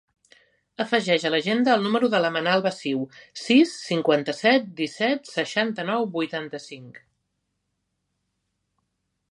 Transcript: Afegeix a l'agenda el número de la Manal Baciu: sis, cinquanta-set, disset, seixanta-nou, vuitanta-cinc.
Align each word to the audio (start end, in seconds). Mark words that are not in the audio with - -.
Afegeix 0.83 1.25
a 1.27 1.31
l'agenda 1.33 1.75
el 1.79 1.83
número 1.87 2.09
de 2.13 2.21
la 2.23 2.31
Manal 2.37 2.63
Baciu: 2.67 3.03
sis, 3.43 3.75
cinquanta-set, 3.91 4.73
disset, 4.81 5.31
seixanta-nou, 5.35 6.09
vuitanta-cinc. 6.19 7.01